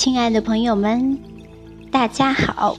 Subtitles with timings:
[0.00, 1.18] 亲爱的朋友们，
[1.90, 2.78] 大家好，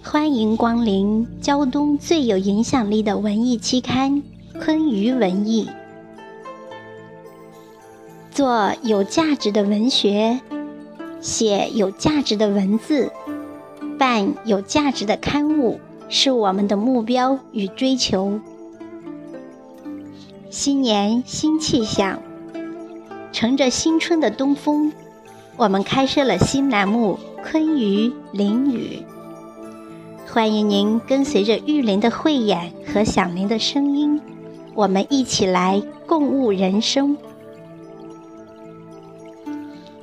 [0.00, 4.12] 欢迎光临胶东最有影响力的文艺期刊
[4.64, 5.66] 《昆鱼文艺》。
[8.30, 10.38] 做有价值的文学，
[11.20, 13.10] 写有价值的文字，
[13.98, 18.38] 办有价值的刊物，是我们的目标与追求。
[20.48, 22.22] 新年新气象，
[23.32, 24.92] 乘着新春的东风。
[25.60, 29.04] 我们开设了新栏目《昆鱼林语》，
[30.32, 34.18] 欢迎您跟随着玉林的慧眼和响铃的声音，
[34.74, 37.14] 我们一起来共悟人生。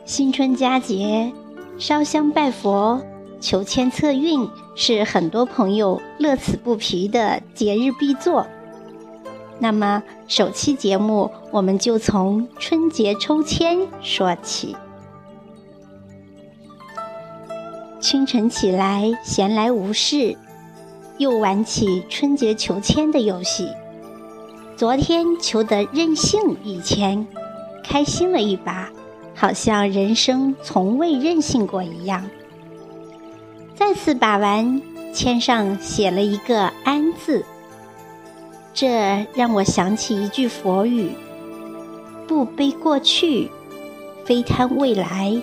[0.06, 1.34] 新春佳节，
[1.80, 3.02] 烧香拜佛、
[3.42, 8.46] 求签测运，是很多朋友乐此不疲的节日必做。
[9.58, 14.76] 那么，首期节目我们就从春节抽签说起。
[18.08, 20.38] 清晨起来闲来无事，
[21.18, 23.68] 又玩起春节求签的游戏。
[24.78, 27.28] 昨天求得任性一签，
[27.84, 28.90] 开心了一把，
[29.36, 32.26] 好像人生从未任性过一样。
[33.76, 34.82] 再次把玩，
[35.14, 37.44] 签上写了一个“安”字，
[38.74, 41.12] 这让我想起一句佛语
[42.26, 43.52] ：“不悲过去，
[44.24, 45.42] 非贪未来，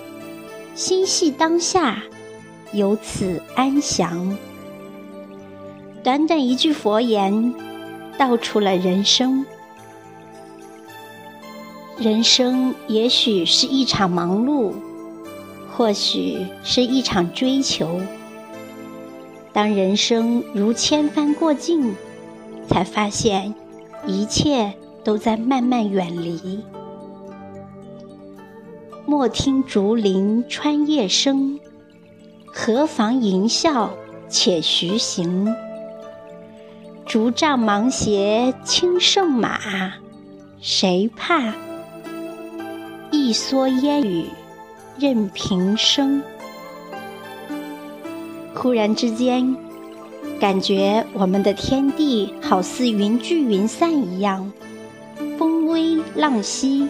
[0.73, 2.01] 心系当下。”
[2.71, 4.37] 由此安详。
[6.03, 7.53] 短短一句佛言，
[8.17, 9.45] 道出了人生。
[11.97, 14.73] 人生也许是一场忙碌，
[15.71, 18.01] 或许是一场追求。
[19.53, 21.95] 当人生如千帆过尽，
[22.67, 23.55] 才发现
[24.05, 26.59] 一切都在慢慢远离。
[29.05, 31.59] 莫听竹林穿叶声。
[32.57, 33.89] 何妨吟啸
[34.29, 35.53] 且徐行？
[37.05, 39.59] 竹杖芒鞋轻胜马，
[40.61, 41.53] 谁怕？
[43.11, 44.27] 一蓑烟雨
[44.97, 46.23] 任平生。
[48.55, 49.57] 忽然之间，
[50.39, 54.49] 感觉我们的天地好似云聚云散一样，
[55.37, 56.87] 风微浪息，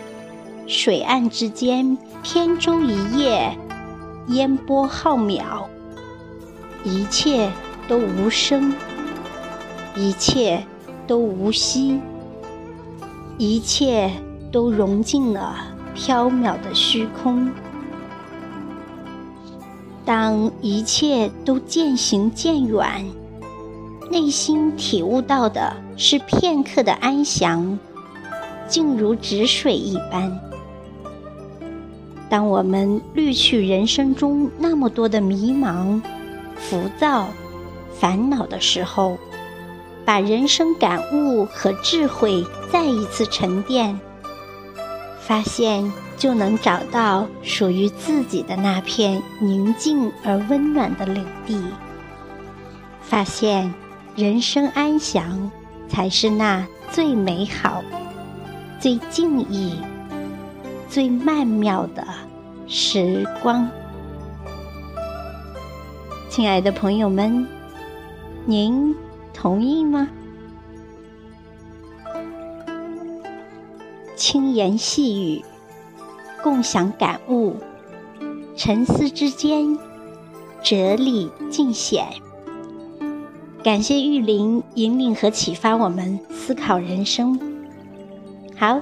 [0.68, 3.58] 水岸之间扁舟一叶。
[4.28, 5.66] 烟波浩渺，
[6.84, 7.52] 一切
[7.88, 8.74] 都无声，
[9.96, 10.66] 一切
[11.06, 12.00] 都无息，
[13.38, 14.12] 一切
[14.52, 15.56] 都融进了
[15.96, 17.52] 缥缈的虚空。
[20.04, 23.06] 当一切都渐行渐远，
[24.10, 27.78] 内心体悟到的是片刻的安详，
[28.68, 30.40] 静如止水一般。
[32.30, 36.02] 当我们滤去人生中那么多的迷茫、
[36.56, 37.28] 浮躁、
[38.00, 39.18] 烦恼的时候，
[40.04, 44.00] 把人生感悟和智慧再一次沉淀，
[45.20, 51.62] 发现就能找到属于自己的那片宁静而温暖的领地。
[53.02, 53.72] 发现
[54.16, 55.52] 人生安详
[55.88, 57.84] 才是那最美好、
[58.80, 59.78] 最静谧。
[60.96, 62.08] 最曼妙的
[62.68, 63.70] 时光，
[66.30, 67.46] 亲爱的朋友们，
[68.46, 68.96] 您
[69.34, 70.08] 同意吗？
[74.16, 75.44] 轻言细语，
[76.42, 77.58] 共享感悟，
[78.56, 79.78] 沉思之间，
[80.64, 82.08] 哲理尽显。
[83.62, 87.38] 感谢玉林引领和启发我们思考人生。
[88.56, 88.80] 好，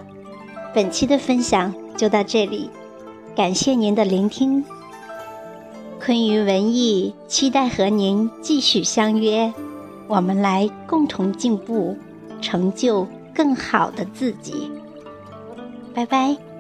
[0.75, 1.73] 本期的分享。
[1.95, 2.69] 就到这里，
[3.35, 4.63] 感谢您的聆听。
[6.03, 9.53] 坤舆文艺期待和您继续相约，
[10.07, 11.97] 我们来共同进步，
[12.41, 14.69] 成就更好的自己。
[15.93, 16.52] 拜拜。